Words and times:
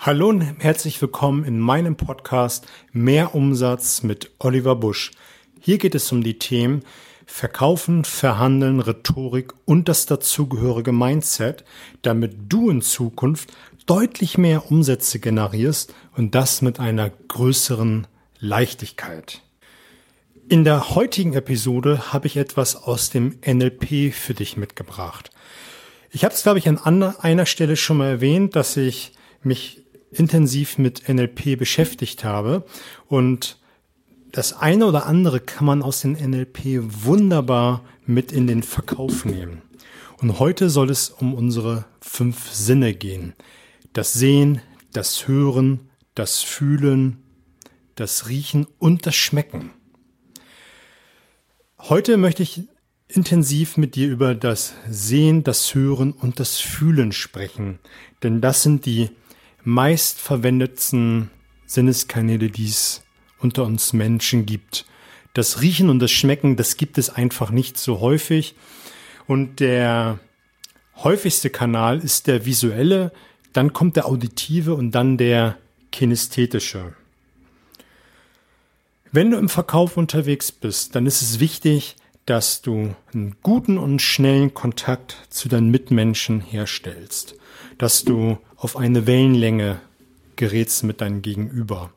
Hallo 0.00 0.28
und 0.28 0.40
herzlich 0.60 1.02
willkommen 1.02 1.42
in 1.42 1.58
meinem 1.58 1.96
Podcast 1.96 2.68
Mehr 2.92 3.34
Umsatz 3.34 4.04
mit 4.04 4.30
Oliver 4.38 4.76
Busch. 4.76 5.10
Hier 5.58 5.78
geht 5.78 5.96
es 5.96 6.12
um 6.12 6.22
die 6.22 6.38
Themen 6.38 6.84
Verkaufen, 7.26 8.04
Verhandeln, 8.04 8.78
Rhetorik 8.78 9.54
und 9.64 9.88
das 9.88 10.06
dazugehörige 10.06 10.92
Mindset, 10.92 11.64
damit 12.02 12.36
du 12.48 12.70
in 12.70 12.80
Zukunft 12.80 13.52
deutlich 13.86 14.38
mehr 14.38 14.70
Umsätze 14.70 15.18
generierst 15.18 15.92
und 16.16 16.32
das 16.36 16.62
mit 16.62 16.78
einer 16.78 17.10
größeren 17.10 18.06
Leichtigkeit. 18.38 19.42
In 20.48 20.62
der 20.62 20.94
heutigen 20.94 21.34
Episode 21.34 22.12
habe 22.12 22.28
ich 22.28 22.36
etwas 22.36 22.76
aus 22.76 23.10
dem 23.10 23.40
NLP 23.44 24.14
für 24.14 24.34
dich 24.34 24.56
mitgebracht. 24.56 25.32
Ich 26.12 26.24
habe 26.24 26.32
es, 26.34 26.44
glaube 26.44 26.60
ich, 26.60 26.68
an 26.68 26.78
einer 26.78 27.46
Stelle 27.46 27.74
schon 27.74 27.96
mal 27.96 28.08
erwähnt, 28.08 28.54
dass 28.54 28.76
ich 28.76 29.12
mich 29.42 29.82
intensiv 30.10 30.78
mit 30.78 31.08
NLP 31.08 31.58
beschäftigt 31.58 32.24
habe. 32.24 32.64
Und 33.06 33.58
das 34.32 34.52
eine 34.52 34.86
oder 34.86 35.06
andere 35.06 35.40
kann 35.40 35.66
man 35.66 35.82
aus 35.82 36.00
dem 36.00 36.12
NLP 36.12 36.80
wunderbar 37.04 37.84
mit 38.06 38.32
in 38.32 38.46
den 38.46 38.62
Verkauf 38.62 39.24
nehmen. 39.24 39.62
Und 40.20 40.38
heute 40.38 40.68
soll 40.68 40.90
es 40.90 41.10
um 41.10 41.34
unsere 41.34 41.84
fünf 42.00 42.50
Sinne 42.50 42.94
gehen. 42.94 43.34
Das 43.92 44.12
Sehen, 44.12 44.60
das 44.92 45.28
Hören, 45.28 45.88
das 46.14 46.42
Fühlen, 46.42 47.18
das 47.94 48.28
Riechen 48.28 48.66
und 48.78 49.06
das 49.06 49.14
Schmecken. 49.14 49.70
Heute 51.78 52.16
möchte 52.16 52.42
ich 52.42 52.64
intensiv 53.06 53.76
mit 53.76 53.94
dir 53.94 54.08
über 54.08 54.34
das 54.34 54.74
Sehen, 54.90 55.44
das 55.44 55.74
Hören 55.74 56.12
und 56.12 56.40
das 56.40 56.58
Fühlen 56.58 57.12
sprechen. 57.12 57.78
Denn 58.22 58.40
das 58.40 58.62
sind 58.62 58.84
die 58.84 59.10
meistverwendetsten 59.68 61.30
Sinneskanäle, 61.66 62.48
die 62.48 62.66
es 62.66 63.02
unter 63.38 63.64
uns 63.64 63.92
Menschen 63.92 64.46
gibt. 64.46 64.86
Das 65.34 65.60
Riechen 65.60 65.90
und 65.90 65.98
das 65.98 66.10
Schmecken, 66.10 66.56
das 66.56 66.78
gibt 66.78 66.96
es 66.96 67.10
einfach 67.10 67.50
nicht 67.50 67.76
so 67.76 68.00
häufig. 68.00 68.54
Und 69.26 69.60
der 69.60 70.18
häufigste 70.96 71.50
Kanal 71.50 71.98
ist 71.98 72.28
der 72.28 72.46
visuelle, 72.46 73.12
dann 73.52 73.74
kommt 73.74 73.96
der 73.96 74.06
auditive 74.06 74.74
und 74.74 74.92
dann 74.92 75.18
der 75.18 75.58
kinästhetische. 75.92 76.94
Wenn 79.12 79.30
du 79.30 79.36
im 79.36 79.50
Verkauf 79.50 79.98
unterwegs 79.98 80.50
bist, 80.50 80.94
dann 80.94 81.04
ist 81.04 81.20
es 81.20 81.40
wichtig, 81.40 81.96
dass 82.24 82.62
du 82.62 82.94
einen 83.12 83.36
guten 83.42 83.76
und 83.76 84.00
schnellen 84.00 84.54
Kontakt 84.54 85.16
zu 85.28 85.48
deinen 85.48 85.70
Mitmenschen 85.70 86.40
herstellst, 86.40 87.34
dass 87.76 88.04
du 88.04 88.38
auf 88.58 88.76
eine 88.76 89.06
Wellenlänge 89.06 89.80
gerätst 90.36 90.84
mit 90.84 91.00
deinem 91.00 91.22
Gegenüber. 91.22 91.90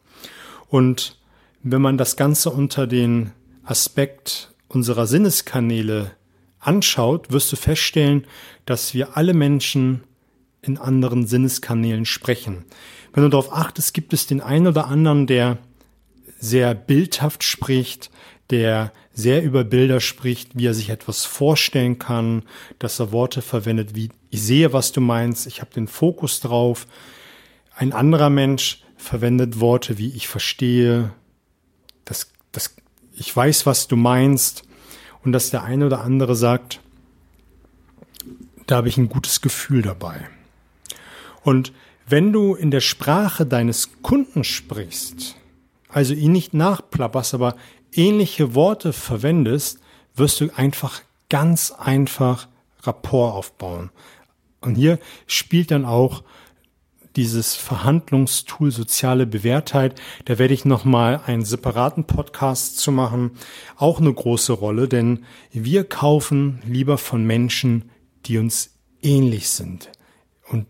Und 0.69 1.19
wenn 1.63 1.81
man 1.81 1.97
das 1.97 2.15
Ganze 2.15 2.49
unter 2.49 2.87
den 2.87 3.31
Aspekt 3.63 4.53
unserer 4.67 5.05
Sinneskanäle 5.05 6.11
anschaut, 6.59 7.31
wirst 7.31 7.51
du 7.51 7.55
feststellen, 7.55 8.25
dass 8.65 8.93
wir 8.93 9.17
alle 9.17 9.33
Menschen 9.33 10.03
in 10.61 10.77
anderen 10.77 11.25
Sinneskanälen 11.25 12.05
sprechen. 12.05 12.65
Wenn 13.13 13.23
du 13.23 13.29
darauf 13.29 13.51
achtest, 13.51 13.93
gibt 13.93 14.13
es 14.13 14.27
den 14.27 14.41
einen 14.41 14.67
oder 14.67 14.87
anderen, 14.87 15.27
der 15.27 15.57
sehr 16.39 16.73
bildhaft 16.75 17.43
spricht, 17.43 18.11
der 18.51 18.91
sehr 19.13 19.43
über 19.43 19.63
Bilder 19.63 19.99
spricht, 19.99 20.57
wie 20.57 20.67
er 20.67 20.73
sich 20.73 20.89
etwas 20.89 21.25
vorstellen 21.25 21.99
kann, 21.99 22.43
dass 22.79 22.99
er 22.99 23.11
Worte 23.11 23.41
verwendet 23.41 23.95
wie 23.95 24.09
ich 24.31 24.41
sehe, 24.41 24.73
was 24.73 24.93
du 24.93 25.01
meinst, 25.01 25.45
ich 25.45 25.61
habe 25.61 25.71
den 25.71 25.87
Fokus 25.87 26.39
drauf. 26.39 26.87
Ein 27.75 27.91
anderer 27.91 28.29
Mensch 28.29 28.81
verwendet 28.95 29.59
Worte 29.59 29.97
wie 29.97 30.09
ich 30.15 30.27
verstehe, 30.27 31.13
das, 32.05 32.31
das, 32.51 32.75
ich 33.13 33.35
weiß, 33.35 33.65
was 33.65 33.87
du 33.87 33.97
meinst 33.97 34.63
und 35.23 35.33
dass 35.33 35.49
der 35.49 35.63
eine 35.63 35.85
oder 35.85 36.01
andere 36.01 36.35
sagt, 36.35 36.79
da 38.67 38.77
habe 38.77 38.87
ich 38.87 38.97
ein 38.97 39.09
gutes 39.09 39.41
Gefühl 39.41 39.81
dabei. 39.81 40.29
Und 41.43 41.73
wenn 42.07 42.31
du 42.31 42.55
in 42.55 42.71
der 42.71 42.79
Sprache 42.79 43.45
deines 43.45 44.01
Kunden 44.01 44.45
sprichst, 44.45 45.35
also 45.89 46.13
ihn 46.13 46.31
nicht 46.31 46.53
nachplapperst, 46.53 47.33
aber 47.33 47.57
ähnliche 47.91 48.55
Worte 48.55 48.93
verwendest, 48.93 49.79
wirst 50.15 50.39
du 50.39 50.49
einfach 50.55 51.01
ganz 51.29 51.71
einfach 51.71 52.47
Rapport 52.83 53.35
aufbauen. 53.35 53.91
Und 54.61 54.75
hier 54.75 54.99
spielt 55.27 55.71
dann 55.71 55.85
auch 55.85 56.23
dieses 57.15 57.55
Verhandlungstool 57.55 58.71
soziale 58.71 59.25
Bewährtheit, 59.25 59.99
da 60.25 60.39
werde 60.39 60.53
ich 60.53 60.63
nochmal 60.63 61.21
einen 61.25 61.43
separaten 61.43 62.05
Podcast 62.05 62.77
zu 62.77 62.91
machen, 62.91 63.31
auch 63.75 63.99
eine 63.99 64.13
große 64.13 64.53
Rolle, 64.53 64.87
denn 64.87 65.25
wir 65.51 65.83
kaufen 65.83 66.61
lieber 66.65 66.97
von 66.97 67.25
Menschen, 67.25 67.89
die 68.25 68.37
uns 68.37 68.77
ähnlich 69.01 69.49
sind. 69.49 69.91
Und 70.49 70.67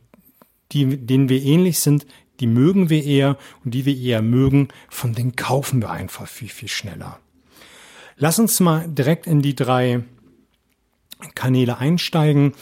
die, 0.71 0.97
denen 0.97 1.29
wir 1.29 1.43
ähnlich 1.43 1.79
sind, 1.79 2.07
die 2.39 2.47
mögen 2.47 2.89
wir 2.89 3.03
eher 3.03 3.37
und 3.63 3.75
die 3.75 3.85
wir 3.85 3.95
eher 3.95 4.23
mögen, 4.23 4.69
von 4.89 5.13
denen 5.13 5.35
kaufen 5.35 5.81
wir 5.81 5.91
einfach 5.91 6.27
viel, 6.27 6.49
viel 6.49 6.69
schneller. 6.69 7.19
Lass 8.17 8.39
uns 8.39 8.59
mal 8.59 8.87
direkt 8.87 9.27
in 9.27 9.41
die 9.41 9.55
drei 9.55 10.03
Kanäle 11.35 11.77
einsteigen. 11.77 12.53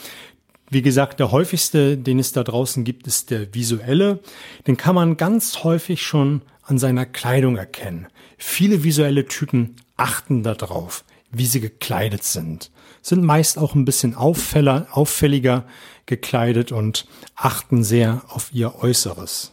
Wie 0.72 0.82
gesagt, 0.82 1.18
der 1.18 1.32
häufigste, 1.32 1.98
den 1.98 2.20
es 2.20 2.30
da 2.30 2.44
draußen 2.44 2.84
gibt, 2.84 3.08
ist 3.08 3.30
der 3.30 3.52
visuelle. 3.52 4.20
Den 4.68 4.76
kann 4.76 4.94
man 4.94 5.16
ganz 5.16 5.64
häufig 5.64 6.00
schon 6.00 6.42
an 6.62 6.78
seiner 6.78 7.06
Kleidung 7.06 7.56
erkennen. 7.56 8.06
Viele 8.38 8.84
visuelle 8.84 9.26
Typen 9.26 9.74
achten 9.96 10.44
darauf, 10.44 11.04
wie 11.32 11.46
sie 11.46 11.60
gekleidet 11.60 12.22
sind. 12.22 12.70
Sind 13.02 13.24
meist 13.24 13.58
auch 13.58 13.74
ein 13.74 13.84
bisschen 13.84 14.14
auffälliger 14.14 15.66
gekleidet 16.06 16.70
und 16.70 17.06
achten 17.34 17.82
sehr 17.82 18.22
auf 18.28 18.52
ihr 18.52 18.76
Äußeres. 18.76 19.52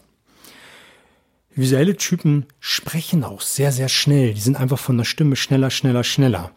Visuelle 1.55 1.97
Typen 1.97 2.45
sprechen 2.59 3.23
auch 3.23 3.41
sehr, 3.41 3.71
sehr 3.71 3.89
schnell. 3.89 4.35
Die 4.35 4.41
sind 4.41 4.55
einfach 4.55 4.77
von 4.77 4.97
der 4.97 5.05
Stimme 5.05 5.35
schneller, 5.35 5.71
schneller, 5.71 6.03
schneller. 6.03 6.51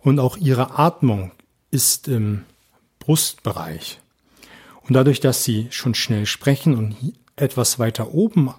Und 0.00 0.18
auch 0.18 0.36
ihre 0.36 0.78
Atmung 0.78 1.32
ist 1.70 2.08
im 2.08 2.44
Brustbereich. 3.06 4.00
Und 4.82 4.94
dadurch, 4.94 5.20
dass 5.20 5.44
sie 5.44 5.68
schon 5.70 5.94
schnell 5.94 6.26
sprechen 6.26 6.76
und 6.76 7.14
etwas 7.36 7.78
weiter 7.78 8.12
oben 8.12 8.52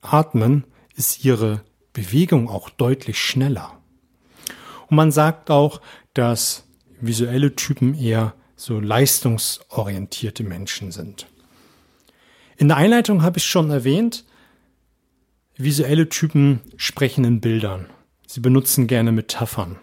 atmen, 0.00 0.64
ist 0.94 1.24
ihre 1.24 1.62
Bewegung 1.92 2.48
auch 2.48 2.70
deutlich 2.70 3.18
schneller. 3.18 3.76
Und 4.86 4.96
man 4.96 5.10
sagt 5.10 5.50
auch, 5.50 5.80
dass 6.14 6.62
visuelle 7.00 7.56
Typen 7.56 7.94
eher 7.98 8.34
so 8.54 8.78
leistungsorientierte 8.78 10.44
Menschen 10.44 10.92
sind. 10.92 11.26
In 12.56 12.68
der 12.68 12.76
Einleitung 12.76 13.22
habe 13.22 13.38
ich 13.38 13.46
schon 13.46 13.70
erwähnt, 13.70 14.24
Visuelle 15.60 16.08
Typen 16.08 16.60
sprechen 16.76 17.24
in 17.24 17.40
Bildern. 17.40 17.86
Sie 18.28 18.38
benutzen 18.38 18.86
gerne 18.86 19.10
Metaphern. 19.10 19.76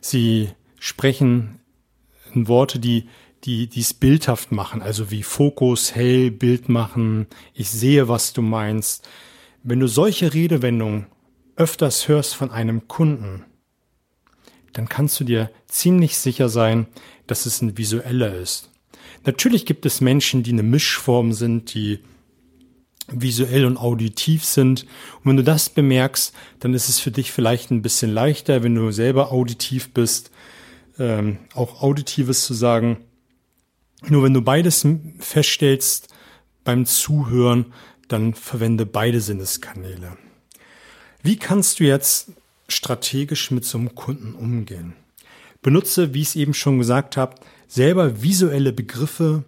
Sie 0.00 0.48
sprechen 0.78 1.60
in 2.32 2.48
Worte, 2.48 2.78
die 2.78 3.10
die 3.44 3.66
dies 3.66 3.94
bildhaft 3.94 4.52
machen, 4.52 4.82
also 4.82 5.10
wie 5.10 5.22
Fokus, 5.22 5.94
hell, 5.94 6.30
Bild 6.30 6.68
machen, 6.68 7.26
ich 7.54 7.70
sehe, 7.70 8.08
was 8.08 8.32
du 8.32 8.42
meinst. 8.42 9.08
Wenn 9.62 9.80
du 9.80 9.88
solche 9.88 10.32
Redewendungen 10.32 11.06
öfters 11.56 12.08
hörst 12.08 12.34
von 12.34 12.50
einem 12.50 12.88
Kunden, 12.88 13.44
dann 14.72 14.88
kannst 14.88 15.18
du 15.20 15.24
dir 15.24 15.50
ziemlich 15.66 16.16
sicher 16.16 16.48
sein, 16.48 16.86
dass 17.26 17.46
es 17.46 17.60
ein 17.62 17.76
visueller 17.76 18.34
ist. 18.34 18.70
Natürlich 19.24 19.66
gibt 19.66 19.86
es 19.86 20.00
Menschen, 20.00 20.42
die 20.42 20.52
eine 20.52 20.62
Mischform 20.62 21.32
sind, 21.32 21.74
die 21.74 22.00
visuell 23.08 23.64
und 23.64 23.76
auditiv 23.76 24.44
sind. 24.44 24.82
Und 25.18 25.30
wenn 25.30 25.36
du 25.36 25.44
das 25.44 25.68
bemerkst, 25.68 26.34
dann 26.60 26.74
ist 26.74 26.88
es 26.88 26.98
für 26.98 27.10
dich 27.10 27.32
vielleicht 27.32 27.70
ein 27.70 27.82
bisschen 27.82 28.12
leichter, 28.12 28.62
wenn 28.62 28.74
du 28.74 28.90
selber 28.90 29.32
auditiv 29.32 29.92
bist, 29.92 30.30
ähm, 30.98 31.38
auch 31.54 31.82
Auditives 31.82 32.44
zu 32.44 32.54
sagen. 32.54 32.98
Nur 34.08 34.22
wenn 34.22 34.34
du 34.34 34.42
beides 34.42 34.86
feststellst 35.18 36.08
beim 36.64 36.86
Zuhören, 36.86 37.72
dann 38.08 38.34
verwende 38.34 38.86
beide 38.86 39.20
Sinneskanäle. 39.20 40.16
Wie 41.22 41.36
kannst 41.36 41.80
du 41.80 41.84
jetzt 41.84 42.32
strategisch 42.68 43.50
mit 43.50 43.64
so 43.64 43.78
einem 43.78 43.94
Kunden 43.94 44.34
umgehen? 44.34 44.94
Benutze, 45.62 46.12
wie 46.12 46.22
ich 46.22 46.28
es 46.28 46.36
eben 46.36 46.54
schon 46.54 46.78
gesagt 46.78 47.16
habe, 47.16 47.36
selber 47.68 48.22
visuelle 48.22 48.72
Begriffe, 48.72 49.44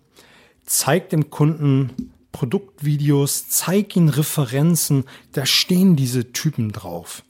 zeig 0.64 1.10
dem 1.10 1.30
Kunden 1.30 2.12
Produktvideos, 2.30 3.48
zeig 3.48 3.96
ihnen 3.96 4.08
Referenzen, 4.08 5.04
da 5.32 5.46
stehen 5.46 5.96
diese 5.96 6.32
Typen 6.32 6.72
drauf. 6.72 7.24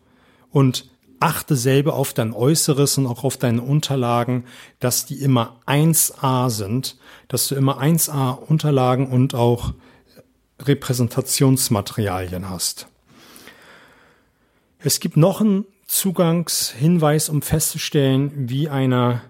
Und 0.50 0.90
achte 1.24 1.56
selber 1.56 1.94
auf 1.94 2.12
dein 2.12 2.34
Äußeres 2.34 2.98
und 2.98 3.06
auch 3.06 3.24
auf 3.24 3.38
deine 3.38 3.62
Unterlagen, 3.62 4.44
dass 4.78 5.06
die 5.06 5.22
immer 5.22 5.58
1A 5.66 6.50
sind, 6.50 6.98
dass 7.28 7.48
du 7.48 7.54
immer 7.54 7.80
1A 7.80 8.32
Unterlagen 8.32 9.08
und 9.08 9.34
auch 9.34 9.72
Repräsentationsmaterialien 10.60 12.50
hast. 12.50 12.88
Es 14.78 15.00
gibt 15.00 15.16
noch 15.16 15.40
einen 15.40 15.64
Zugangshinweis, 15.86 17.30
um 17.30 17.40
festzustellen, 17.40 18.50
wie 18.50 18.68
einer, 18.68 19.22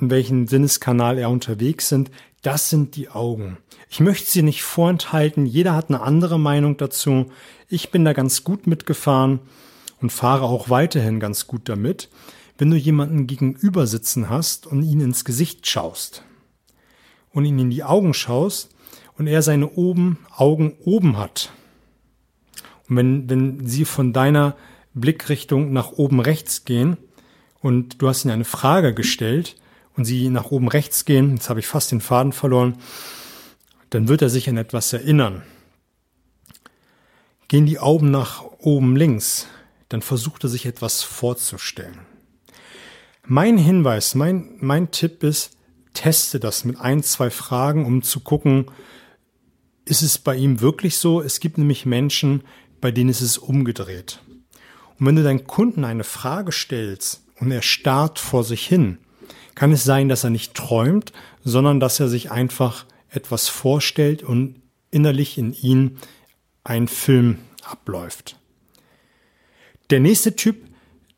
in 0.00 0.08
welchem 0.08 0.48
Sinneskanal 0.48 1.18
er 1.18 1.28
unterwegs 1.28 1.90
sind. 1.90 2.10
Das 2.40 2.70
sind 2.70 2.96
die 2.96 3.10
Augen. 3.10 3.58
Ich 3.90 4.00
möchte 4.00 4.30
sie 4.30 4.42
nicht 4.42 4.62
vorenthalten. 4.62 5.44
Jeder 5.44 5.74
hat 5.74 5.90
eine 5.90 6.00
andere 6.00 6.38
Meinung 6.38 6.78
dazu. 6.78 7.30
Ich 7.68 7.90
bin 7.90 8.06
da 8.06 8.14
ganz 8.14 8.44
gut 8.44 8.66
mitgefahren 8.66 9.40
und 10.00 10.10
fahre 10.10 10.44
auch 10.44 10.68
weiterhin 10.68 11.20
ganz 11.20 11.46
gut 11.46 11.68
damit. 11.68 12.08
Wenn 12.58 12.70
du 12.70 12.76
jemanden 12.76 13.26
gegenüber 13.26 13.86
sitzen 13.86 14.30
hast 14.30 14.66
und 14.66 14.82
ihn 14.82 15.00
ins 15.00 15.24
Gesicht 15.24 15.66
schaust 15.66 16.22
und 17.32 17.44
ihn 17.44 17.58
in 17.58 17.70
die 17.70 17.84
Augen 17.84 18.14
schaust 18.14 18.70
und 19.18 19.26
er 19.26 19.42
seine 19.42 19.70
oben, 19.70 20.18
Augen 20.34 20.74
oben 20.84 21.18
hat. 21.18 21.52
Und 22.88 22.96
wenn, 22.96 23.28
wenn 23.28 23.66
sie 23.66 23.84
von 23.84 24.12
deiner 24.12 24.56
Blickrichtung 24.94 25.72
nach 25.72 25.92
oben 25.92 26.20
rechts 26.20 26.64
gehen 26.64 26.96
und 27.60 28.00
du 28.00 28.08
hast 28.08 28.24
ihnen 28.24 28.32
eine 28.32 28.44
Frage 28.44 28.94
gestellt 28.94 29.56
und 29.96 30.04
sie 30.04 30.28
nach 30.30 30.50
oben 30.50 30.68
rechts 30.68 31.04
gehen, 31.04 31.34
jetzt 31.34 31.50
habe 31.50 31.60
ich 31.60 31.66
fast 31.66 31.92
den 31.92 32.00
Faden 32.00 32.32
verloren, 32.32 32.76
dann 33.90 34.08
wird 34.08 34.22
er 34.22 34.30
sich 34.30 34.48
an 34.48 34.56
etwas 34.56 34.92
erinnern. 34.92 35.42
Gehen 37.48 37.66
die 37.66 37.78
Augen 37.78 38.10
nach 38.10 38.42
oben 38.58 38.96
links, 38.96 39.46
dann 39.88 40.02
versucht 40.02 40.44
er 40.44 40.50
sich 40.50 40.66
etwas 40.66 41.02
vorzustellen. 41.02 42.00
Mein 43.24 43.58
Hinweis, 43.58 44.14
mein, 44.14 44.56
mein 44.60 44.90
Tipp 44.90 45.22
ist, 45.22 45.56
teste 45.94 46.38
das 46.38 46.64
mit 46.64 46.78
ein, 46.78 47.02
zwei 47.02 47.30
Fragen, 47.30 47.84
um 47.84 48.02
zu 48.02 48.20
gucken, 48.20 48.66
ist 49.84 50.02
es 50.02 50.18
bei 50.18 50.36
ihm 50.36 50.60
wirklich 50.60 50.98
so? 50.98 51.20
Es 51.20 51.40
gibt 51.40 51.58
nämlich 51.58 51.86
Menschen, 51.86 52.42
bei 52.80 52.90
denen 52.90 53.10
ist 53.10 53.20
es 53.20 53.38
umgedreht. 53.38 54.20
Und 54.98 55.06
wenn 55.06 55.16
du 55.16 55.22
deinen 55.22 55.46
Kunden 55.46 55.84
eine 55.84 56.04
Frage 56.04 56.52
stellst 56.52 57.24
und 57.40 57.50
er 57.50 57.62
starrt 57.62 58.18
vor 58.18 58.44
sich 58.44 58.66
hin, 58.66 58.98
kann 59.54 59.72
es 59.72 59.84
sein, 59.84 60.08
dass 60.08 60.24
er 60.24 60.30
nicht 60.30 60.54
träumt, 60.54 61.12
sondern 61.42 61.80
dass 61.80 62.00
er 62.00 62.08
sich 62.08 62.30
einfach 62.30 62.84
etwas 63.08 63.48
vorstellt 63.48 64.22
und 64.22 64.60
innerlich 64.90 65.38
in 65.38 65.52
ihn 65.52 65.98
ein 66.64 66.88
Film 66.88 67.38
abläuft. 67.62 68.38
Der 69.90 70.00
nächste 70.00 70.34
Typ, 70.34 70.66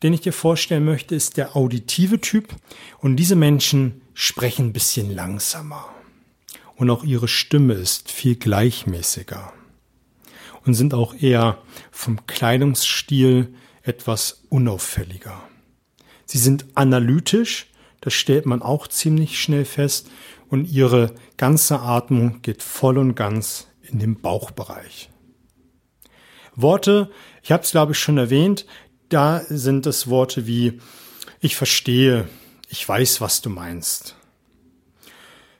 den 0.03 0.13
ich 0.13 0.21
dir 0.21 0.33
vorstellen 0.33 0.85
möchte, 0.85 1.15
ist 1.15 1.37
der 1.37 1.55
auditive 1.55 2.21
Typ. 2.21 2.55
Und 2.99 3.15
diese 3.15 3.35
Menschen 3.35 4.01
sprechen 4.13 4.67
ein 4.67 4.73
bisschen 4.73 5.13
langsamer. 5.13 5.89
Und 6.75 6.89
auch 6.89 7.03
ihre 7.03 7.27
Stimme 7.27 7.73
ist 7.73 8.11
viel 8.11 8.35
gleichmäßiger. 8.35 9.51
Und 10.65 10.75
sind 10.75 10.93
auch 10.93 11.15
eher 11.15 11.61
vom 11.91 12.25
Kleidungsstil 12.27 13.53
etwas 13.81 14.43
unauffälliger. 14.49 15.41
Sie 16.25 16.37
sind 16.37 16.67
analytisch, 16.75 17.67
das 18.01 18.13
stellt 18.13 18.45
man 18.45 18.61
auch 18.61 18.87
ziemlich 18.87 19.41
schnell 19.41 19.65
fest. 19.65 20.09
Und 20.47 20.65
ihre 20.65 21.15
ganze 21.37 21.79
Atmung 21.79 22.41
geht 22.41 22.61
voll 22.61 22.97
und 22.97 23.15
ganz 23.15 23.67
in 23.81 23.99
den 23.99 24.21
Bauchbereich. 24.21 25.09
Worte, 26.55 27.09
ich 27.43 27.51
habe 27.51 27.63
es 27.63 27.71
glaube 27.71 27.93
ich 27.93 27.99
schon 27.99 28.17
erwähnt, 28.17 28.65
da 29.09 29.41
sind 29.49 29.85
es 29.85 30.07
Worte 30.07 30.47
wie 30.47 30.79
ich 31.41 31.55
verstehe, 31.55 32.27
ich 32.69 32.87
weiß, 32.87 33.21
was 33.21 33.41
du 33.41 33.49
meinst. 33.49 34.15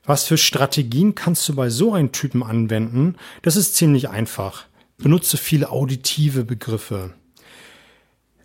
Was 0.04 0.26
für 0.26 0.38
Strategien 0.38 1.16
kannst 1.16 1.48
du 1.48 1.56
bei 1.56 1.70
so 1.70 1.94
einem 1.94 2.12
Typen 2.12 2.44
anwenden? 2.44 3.16
Das 3.42 3.56
ist 3.56 3.76
ziemlich 3.76 4.10
einfach. 4.10 4.66
Benutze 4.98 5.38
viele 5.38 5.72
auditive 5.72 6.44
Begriffe. 6.44 7.14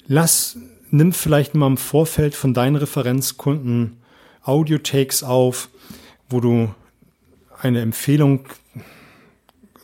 Lass, 0.06 0.58
nimm 0.90 1.12
vielleicht 1.12 1.54
mal 1.54 1.66
im 1.66 1.76
Vorfeld 1.76 2.34
von 2.34 2.54
deinen 2.54 2.76
Referenzkunden 2.76 4.02
Audio-Takes 4.42 5.22
auf, 5.22 5.70
wo 6.28 6.40
du 6.40 6.74
eine 7.58 7.80
Empfehlung 7.80 8.46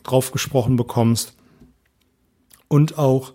drauf 0.03 0.31
gesprochen 0.31 0.75
bekommst 0.75 1.33
und 2.67 2.97
auch 2.97 3.33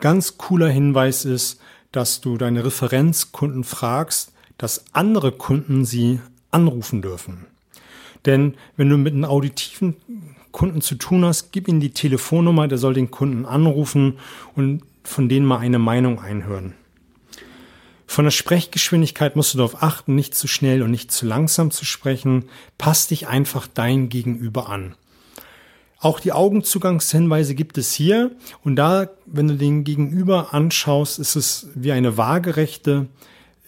ganz 0.00 0.38
cooler 0.38 0.68
Hinweis 0.68 1.24
ist, 1.24 1.60
dass 1.92 2.20
du 2.20 2.36
deine 2.36 2.64
Referenzkunden 2.64 3.64
fragst, 3.64 4.32
dass 4.58 4.84
andere 4.92 5.32
Kunden 5.32 5.84
sie 5.84 6.20
anrufen 6.50 7.02
dürfen. 7.02 7.46
Denn 8.26 8.54
wenn 8.76 8.88
du 8.88 8.96
mit 8.96 9.14
einem 9.14 9.24
auditiven 9.24 9.96
Kunden 10.52 10.80
zu 10.80 10.96
tun 10.96 11.24
hast, 11.24 11.52
gib 11.52 11.68
ihm 11.68 11.80
die 11.80 11.92
Telefonnummer, 11.92 12.68
der 12.68 12.78
soll 12.78 12.94
den 12.94 13.10
Kunden 13.10 13.46
anrufen 13.46 14.18
und 14.56 14.82
von 15.04 15.28
denen 15.28 15.46
mal 15.46 15.58
eine 15.58 15.78
Meinung 15.78 16.20
einhören. 16.20 16.74
Von 18.06 18.24
der 18.24 18.32
Sprechgeschwindigkeit 18.32 19.36
musst 19.36 19.54
du 19.54 19.58
darauf 19.58 19.82
achten, 19.82 20.16
nicht 20.16 20.34
zu 20.34 20.48
schnell 20.48 20.82
und 20.82 20.90
nicht 20.90 21.12
zu 21.12 21.26
langsam 21.26 21.70
zu 21.70 21.84
sprechen. 21.84 22.46
Pass 22.76 23.06
dich 23.06 23.28
einfach 23.28 23.68
dein 23.68 24.08
Gegenüber 24.08 24.68
an. 24.68 24.96
Auch 26.00 26.18
die 26.18 26.32
Augenzugangshinweise 26.32 27.54
gibt 27.54 27.76
es 27.76 27.92
hier. 27.92 28.30
Und 28.64 28.76
da, 28.76 29.10
wenn 29.26 29.48
du 29.48 29.56
den 29.56 29.84
Gegenüber 29.84 30.54
anschaust, 30.54 31.18
ist 31.18 31.36
es 31.36 31.68
wie 31.74 31.92
eine 31.92 32.16
waagerechte. 32.16 33.08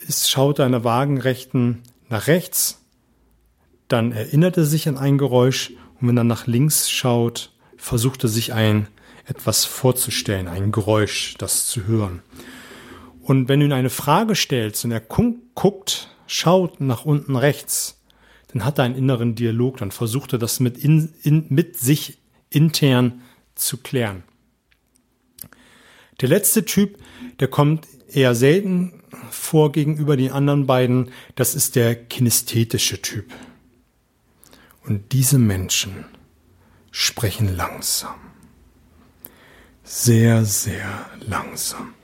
Es 0.08 0.30
schaut 0.30 0.58
einer 0.58 0.82
waagerechten 0.82 1.82
nach 2.08 2.28
rechts. 2.28 2.80
Dann 3.88 4.12
erinnert 4.12 4.56
er 4.56 4.64
sich 4.64 4.88
an 4.88 4.96
ein 4.96 5.18
Geräusch. 5.18 5.72
Und 6.00 6.08
wenn 6.08 6.16
er 6.16 6.24
nach 6.24 6.46
links 6.46 6.90
schaut, 6.90 7.52
versucht 7.76 8.24
er 8.24 8.28
sich 8.30 8.54
ein 8.54 8.88
etwas 9.26 9.66
vorzustellen, 9.66 10.48
ein 10.48 10.72
Geräusch, 10.72 11.34
das 11.36 11.66
zu 11.66 11.86
hören. 11.86 12.22
Und 13.20 13.48
wenn 13.48 13.60
du 13.60 13.66
ihn 13.66 13.72
eine 13.72 13.90
Frage 13.90 14.34
stellst 14.34 14.84
und 14.86 14.90
er 14.90 15.00
guckt, 15.00 16.08
schaut 16.26 16.80
nach 16.80 17.04
unten 17.04 17.36
rechts, 17.36 18.00
dann 18.48 18.64
hat 18.64 18.78
er 18.78 18.84
einen 18.84 18.96
inneren 18.96 19.34
Dialog, 19.34 19.76
dann 19.76 19.90
versucht 19.90 20.32
er 20.32 20.38
das 20.38 20.60
mit, 20.60 20.76
in, 20.76 21.12
in, 21.22 21.46
mit 21.50 21.76
sich 21.76 22.18
intern 22.54 23.22
zu 23.54 23.78
klären. 23.78 24.22
Der 26.20 26.28
letzte 26.28 26.64
Typ, 26.64 26.98
der 27.40 27.48
kommt 27.48 27.86
eher 28.08 28.34
selten 28.34 29.02
vor 29.30 29.72
gegenüber 29.72 30.16
den 30.16 30.32
anderen 30.32 30.66
beiden, 30.66 31.10
das 31.34 31.54
ist 31.54 31.76
der 31.76 31.94
kinästhetische 31.94 33.00
Typ. 33.02 33.32
Und 34.84 35.12
diese 35.12 35.38
Menschen 35.38 36.04
sprechen 36.90 37.56
langsam. 37.56 38.14
Sehr, 39.84 40.44
sehr 40.44 41.10
langsam. 41.20 41.94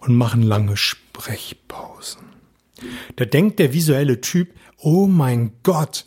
Und 0.00 0.16
machen 0.16 0.42
lange 0.42 0.76
Sprechpausen. 0.76 2.22
Da 3.16 3.24
denkt 3.24 3.58
der 3.58 3.72
visuelle 3.72 4.20
Typ, 4.20 4.54
oh 4.78 5.06
mein 5.06 5.52
Gott, 5.62 6.06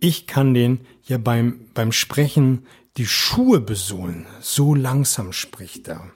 ich 0.00 0.26
kann 0.26 0.54
den 0.54 0.80
ja 1.04 1.18
beim, 1.18 1.60
beim 1.74 1.92
Sprechen 1.92 2.66
die 2.96 3.06
Schuhe 3.06 3.60
besohlen. 3.60 4.26
So 4.40 4.74
langsam 4.74 5.32
spricht 5.32 5.88
er. 5.88 6.10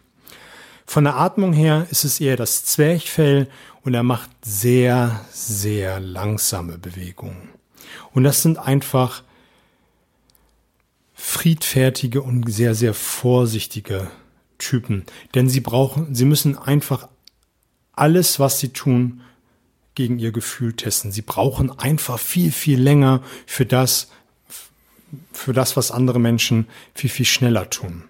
Von 0.86 1.04
der 1.04 1.16
Atmung 1.16 1.52
her 1.52 1.86
ist 1.90 2.04
es 2.04 2.20
eher 2.20 2.36
das 2.36 2.64
Zwerchfell 2.64 3.48
und 3.82 3.94
er 3.94 4.02
macht 4.02 4.30
sehr, 4.44 5.20
sehr 5.30 6.00
langsame 6.00 6.78
Bewegungen. 6.78 7.48
Und 8.12 8.24
das 8.24 8.42
sind 8.42 8.58
einfach 8.58 9.22
friedfertige 11.14 12.22
und 12.22 12.50
sehr, 12.52 12.74
sehr 12.74 12.92
vorsichtige 12.92 14.10
Typen. 14.58 15.04
Denn 15.34 15.48
sie 15.48 15.60
brauchen, 15.60 16.14
sie 16.14 16.24
müssen 16.24 16.58
einfach 16.58 17.08
alles, 17.92 18.38
was 18.38 18.60
sie 18.60 18.70
tun, 18.70 19.22
gegen 19.94 20.18
ihr 20.18 20.32
Gefühl 20.32 20.74
testen. 20.74 21.12
Sie 21.12 21.22
brauchen 21.22 21.76
einfach 21.78 22.18
viel, 22.18 22.50
viel 22.50 22.80
länger 22.80 23.22
für 23.46 23.66
das, 23.66 24.10
für 25.32 25.52
das, 25.52 25.76
was 25.76 25.90
andere 25.90 26.18
Menschen 26.18 26.66
viel, 26.94 27.10
viel 27.10 27.26
schneller 27.26 27.70
tun. 27.70 28.04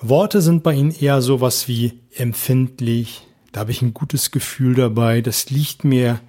Worte 0.00 0.42
sind 0.42 0.62
bei 0.62 0.74
ihnen 0.74 0.92
eher 0.92 1.22
sowas 1.22 1.68
wie 1.68 1.98
empfindlich, 2.14 3.26
da 3.52 3.60
habe 3.60 3.70
ich 3.70 3.80
ein 3.80 3.94
gutes 3.94 4.30
Gefühl 4.30 4.74
dabei, 4.74 5.22
das 5.22 5.48
liegt 5.50 5.84
mir 5.84 6.20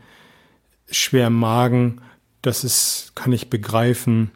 schwer 0.90 1.28
im 1.28 1.34
Magen, 1.34 2.02
das 2.42 2.64
ist, 2.64 3.12
kann 3.16 3.34
ich 3.34 3.50
begreifen. 3.50 4.32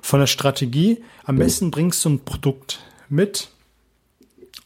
Von 0.00 0.20
der 0.20 0.26
Strategie, 0.26 1.02
am 1.24 1.36
besten 1.36 1.70
bringst 1.70 2.02
du 2.04 2.10
ein 2.10 2.24
Produkt 2.24 2.80
mit, 3.10 3.50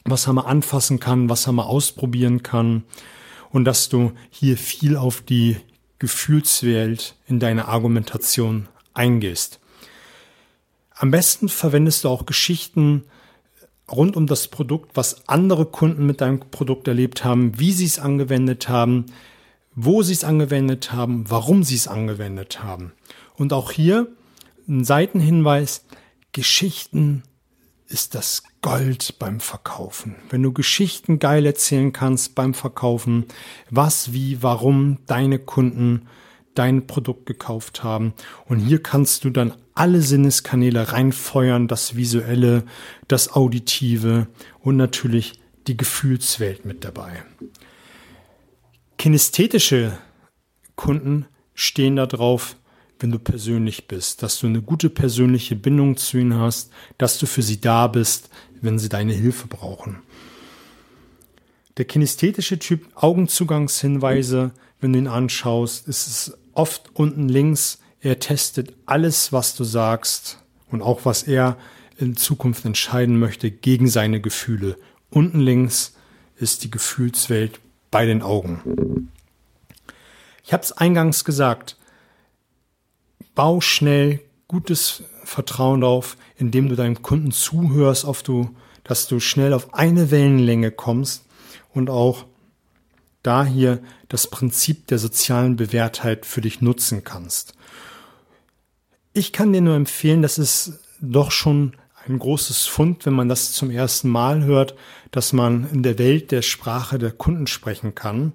was 0.04 0.28
er 0.28 0.34
mal 0.34 0.42
anfassen 0.42 1.00
kann, 1.00 1.28
was 1.28 1.48
er 1.48 1.52
mal 1.52 1.64
ausprobieren 1.64 2.44
kann 2.44 2.84
und 3.54 3.64
dass 3.64 3.88
du 3.88 4.10
hier 4.30 4.58
viel 4.58 4.96
auf 4.96 5.22
die 5.22 5.56
Gefühlswelt 6.00 7.14
in 7.28 7.38
deine 7.38 7.68
Argumentation 7.68 8.66
eingehst. 8.94 9.60
Am 10.90 11.12
besten 11.12 11.48
verwendest 11.48 12.02
du 12.02 12.08
auch 12.08 12.26
Geschichten 12.26 13.04
rund 13.88 14.16
um 14.16 14.26
das 14.26 14.48
Produkt, 14.48 14.96
was 14.96 15.28
andere 15.28 15.66
Kunden 15.66 16.04
mit 16.04 16.20
deinem 16.20 16.40
Produkt 16.40 16.88
erlebt 16.88 17.24
haben, 17.24 17.56
wie 17.60 17.72
sie 17.72 17.84
es 17.84 18.00
angewendet 18.00 18.68
haben, 18.68 19.06
wo 19.76 20.02
sie 20.02 20.14
es 20.14 20.24
angewendet 20.24 20.92
haben, 20.92 21.30
warum 21.30 21.62
sie 21.62 21.76
es 21.76 21.86
angewendet 21.86 22.60
haben. 22.60 22.92
Und 23.36 23.52
auch 23.52 23.70
hier 23.70 24.08
ein 24.66 24.84
Seitenhinweis, 24.84 25.84
Geschichten 26.32 27.22
ist 27.86 28.16
das 28.16 28.42
Gold 28.64 29.18
beim 29.18 29.40
Verkaufen. 29.40 30.16
Wenn 30.30 30.42
du 30.42 30.50
Geschichten 30.50 31.18
geil 31.18 31.44
erzählen 31.44 31.92
kannst 31.92 32.34
beim 32.34 32.54
Verkaufen, 32.54 33.26
was, 33.68 34.14
wie, 34.14 34.42
warum 34.42 35.00
deine 35.04 35.38
Kunden 35.38 36.08
dein 36.54 36.86
Produkt 36.86 37.26
gekauft 37.26 37.84
haben. 37.84 38.14
Und 38.46 38.60
hier 38.60 38.82
kannst 38.82 39.24
du 39.24 39.28
dann 39.28 39.52
alle 39.74 40.00
Sinneskanäle 40.00 40.92
reinfeuern, 40.92 41.68
das 41.68 41.94
Visuelle, 41.94 42.64
das 43.06 43.34
Auditive 43.34 44.28
und 44.60 44.78
natürlich 44.78 45.34
die 45.66 45.76
Gefühlswelt 45.76 46.64
mit 46.64 46.84
dabei. 46.84 47.22
Kinästhetische 48.96 49.98
Kunden 50.74 51.26
stehen 51.52 51.96
da 51.96 52.06
drauf, 52.06 52.56
wenn 53.04 53.10
du 53.10 53.18
persönlich 53.18 53.86
bist, 53.86 54.22
dass 54.22 54.38
du 54.38 54.46
eine 54.46 54.62
gute 54.62 54.88
persönliche 54.88 55.56
Bindung 55.56 55.98
zu 55.98 56.16
ihnen 56.16 56.38
hast, 56.38 56.72
dass 56.96 57.18
du 57.18 57.26
für 57.26 57.42
sie 57.42 57.60
da 57.60 57.86
bist, 57.86 58.30
wenn 58.62 58.78
sie 58.78 58.88
deine 58.88 59.12
Hilfe 59.12 59.46
brauchen. 59.46 59.98
Der 61.76 61.84
kinästhetische 61.84 62.58
Typ 62.58 62.88
Augenzugangshinweise, 62.94 64.52
wenn 64.80 64.94
du 64.94 65.00
ihn 65.00 65.06
anschaust, 65.06 65.86
ist 65.86 66.06
es 66.06 66.38
oft 66.54 66.92
unten 66.94 67.28
links. 67.28 67.78
Er 68.00 68.20
testet 68.20 68.72
alles, 68.86 69.34
was 69.34 69.54
du 69.54 69.64
sagst 69.64 70.38
und 70.70 70.80
auch 70.80 71.04
was 71.04 71.24
er 71.24 71.58
in 71.98 72.16
Zukunft 72.16 72.64
entscheiden 72.64 73.18
möchte 73.18 73.50
gegen 73.50 73.86
seine 73.86 74.22
Gefühle. 74.22 74.78
Unten 75.10 75.40
links 75.40 75.92
ist 76.36 76.64
die 76.64 76.70
Gefühlswelt 76.70 77.60
bei 77.90 78.06
den 78.06 78.22
Augen. 78.22 79.10
Ich 80.42 80.54
habe 80.54 80.62
es 80.62 80.72
eingangs 80.72 81.26
gesagt, 81.26 81.76
bau 83.34 83.60
schnell 83.60 84.20
gutes 84.48 85.04
Vertrauen 85.24 85.82
auf, 85.84 86.16
indem 86.36 86.68
du 86.68 86.76
deinem 86.76 87.02
Kunden 87.02 87.32
zuhörst, 87.32 88.04
auf 88.04 88.22
du, 88.22 88.50
dass 88.84 89.08
du 89.08 89.20
schnell 89.20 89.52
auf 89.52 89.74
eine 89.74 90.10
Wellenlänge 90.10 90.70
kommst 90.70 91.24
und 91.72 91.90
auch 91.90 92.26
da 93.22 93.44
hier 93.44 93.82
das 94.08 94.28
Prinzip 94.28 94.86
der 94.88 94.98
sozialen 94.98 95.56
Bewährtheit 95.56 96.26
für 96.26 96.40
dich 96.40 96.60
nutzen 96.60 97.04
kannst. 97.04 97.54
Ich 99.14 99.32
kann 99.32 99.52
dir 99.52 99.62
nur 99.62 99.76
empfehlen, 99.76 100.22
das 100.22 100.38
ist 100.38 100.80
doch 101.00 101.30
schon 101.30 101.72
ein 102.06 102.18
großes 102.18 102.66
Fund, 102.66 103.06
wenn 103.06 103.14
man 103.14 103.28
das 103.28 103.52
zum 103.52 103.70
ersten 103.70 104.08
Mal 104.08 104.44
hört, 104.44 104.74
dass 105.10 105.32
man 105.32 105.68
in 105.70 105.82
der 105.82 105.98
Welt 105.98 106.32
der 106.32 106.42
Sprache 106.42 106.98
der 106.98 107.12
Kunden 107.12 107.46
sprechen 107.46 107.94
kann. 107.94 108.32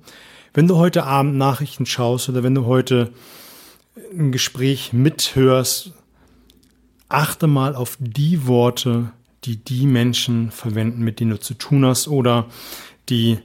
Wenn 0.54 0.68
du 0.68 0.78
heute 0.78 1.04
Abend 1.04 1.36
Nachrichten 1.36 1.86
schaust 1.86 2.30
oder 2.30 2.42
wenn 2.42 2.56
du 2.56 2.66
heute 2.66 3.14
ein 3.96 4.32
Gespräch 4.32 4.94
mithörst, 4.94 5.94
achte 7.08 7.48
mal 7.48 7.76
auf 7.76 7.98
die 8.00 8.48
Worte, 8.48 9.12
die 9.44 9.58
die 9.58 9.88
Menschen 9.88 10.52
verwenden, 10.52 11.04
mit 11.04 11.20
denen 11.20 11.32
du 11.32 11.40
zu 11.40 11.54
tun 11.54 11.86
hast 11.86 12.08
oder 12.08 12.48
die 13.10 13.40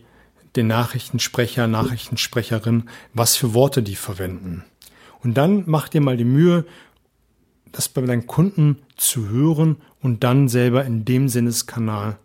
den 0.56 0.66
Nachrichtensprecher, 0.68 1.66
Nachrichtensprecherin, 1.66 2.84
was 3.12 3.36
für 3.36 3.54
Worte 3.54 3.82
die 3.82 3.96
verwenden. 3.96 4.64
Und 5.20 5.34
dann 5.34 5.64
mach 5.66 5.88
dir 5.88 6.00
mal 6.00 6.16
die 6.16 6.24
Mühe, 6.24 6.64
das 7.72 7.88
bei 7.88 8.02
deinen 8.02 8.26
Kunden 8.26 8.78
zu 8.96 9.28
hören 9.28 9.76
und 10.00 10.22
dann 10.22 10.48
selber 10.48 10.84
in 10.84 11.04
dem 11.04 11.28
Sinneskanal 11.28 12.18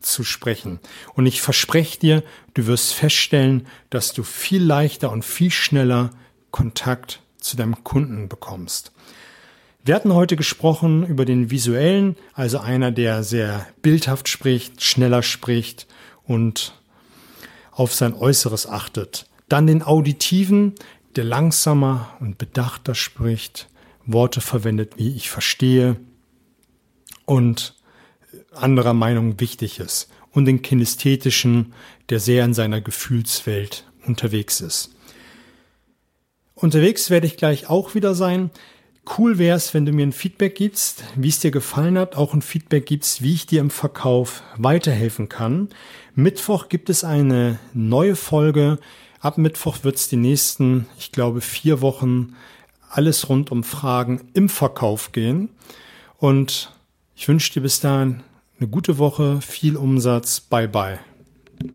zu 0.00 0.22
sprechen. 0.22 0.80
Und 1.14 1.24
ich 1.24 1.40
verspreche 1.40 1.98
dir, 1.98 2.22
du 2.52 2.66
wirst 2.66 2.92
feststellen, 2.92 3.66
dass 3.88 4.12
du 4.12 4.22
viel 4.22 4.62
leichter 4.62 5.10
und 5.10 5.24
viel 5.24 5.50
schneller 5.50 6.10
Kontakt 6.50 7.22
zu 7.46 7.56
deinem 7.56 7.84
Kunden 7.84 8.28
bekommst. 8.28 8.92
Wir 9.84 9.94
hatten 9.94 10.12
heute 10.12 10.34
gesprochen 10.34 11.06
über 11.06 11.24
den 11.24 11.50
visuellen, 11.50 12.16
also 12.34 12.58
einer, 12.58 12.90
der 12.90 13.22
sehr 13.22 13.64
bildhaft 13.82 14.28
spricht, 14.28 14.82
schneller 14.82 15.22
spricht 15.22 15.86
und 16.24 16.74
auf 17.70 17.94
sein 17.94 18.12
Äußeres 18.12 18.66
achtet. 18.66 19.26
Dann 19.48 19.68
den 19.68 19.84
auditiven, 19.84 20.74
der 21.14 21.22
langsamer 21.22 22.16
und 22.18 22.36
bedachter 22.36 22.96
spricht, 22.96 23.68
Worte 24.04 24.40
verwendet, 24.40 24.94
wie 24.96 25.14
ich 25.14 25.30
verstehe 25.30 25.96
und 27.24 27.76
anderer 28.52 28.94
Meinung 28.94 29.38
wichtig 29.38 29.78
ist. 29.78 30.10
Und 30.32 30.46
den 30.46 30.62
kinästhetischen, 30.62 31.74
der 32.10 32.18
sehr 32.18 32.44
in 32.44 32.54
seiner 32.54 32.80
Gefühlswelt 32.80 33.84
unterwegs 34.04 34.60
ist. 34.60 34.95
Unterwegs 36.56 37.10
werde 37.10 37.26
ich 37.26 37.36
gleich 37.36 37.68
auch 37.68 37.94
wieder 37.94 38.14
sein. 38.14 38.50
Cool 39.18 39.38
wäre 39.38 39.56
es, 39.56 39.74
wenn 39.74 39.84
du 39.84 39.92
mir 39.92 40.06
ein 40.06 40.12
Feedback 40.12 40.56
gibst, 40.56 41.04
wie 41.14 41.28
es 41.28 41.38
dir 41.38 41.50
gefallen 41.50 41.98
hat, 41.98 42.16
auch 42.16 42.32
ein 42.32 42.40
Feedback 42.40 42.86
gibst, 42.86 43.22
wie 43.22 43.34
ich 43.34 43.46
dir 43.46 43.60
im 43.60 43.70
Verkauf 43.70 44.42
weiterhelfen 44.56 45.28
kann. 45.28 45.68
Mittwoch 46.14 46.70
gibt 46.70 46.88
es 46.88 47.04
eine 47.04 47.58
neue 47.74 48.16
Folge. 48.16 48.78
Ab 49.20 49.36
Mittwoch 49.36 49.84
wird 49.84 49.96
es 49.96 50.08
die 50.08 50.16
nächsten, 50.16 50.86
ich 50.98 51.12
glaube, 51.12 51.42
vier 51.42 51.82
Wochen 51.82 52.34
alles 52.88 53.28
rund 53.28 53.52
um 53.52 53.62
Fragen 53.62 54.22
im 54.32 54.48
Verkauf 54.48 55.12
gehen. 55.12 55.50
Und 56.16 56.72
ich 57.14 57.28
wünsche 57.28 57.52
dir 57.52 57.60
bis 57.60 57.80
dahin 57.80 58.22
eine 58.58 58.68
gute 58.68 58.96
Woche, 58.96 59.42
viel 59.42 59.76
Umsatz. 59.76 60.40
Bye 60.40 60.68
bye. 60.68 60.98